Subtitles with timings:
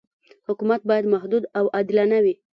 [0.47, 2.33] حکومت باید محدود او عادلانه وي.